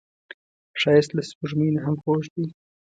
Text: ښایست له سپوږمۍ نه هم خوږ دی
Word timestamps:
ښایست 0.81 1.11
له 1.13 1.21
سپوږمۍ 1.29 1.69
نه 1.75 1.79
هم 1.85 1.95
خوږ 2.01 2.23
دی 2.33 2.45